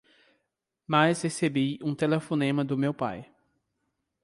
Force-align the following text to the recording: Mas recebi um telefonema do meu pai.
Mas 0.87 1.21
recebi 1.21 1.77
um 1.83 1.93
telefonema 1.93 2.65
do 2.65 2.75
meu 2.75 2.91
pai. 2.91 3.31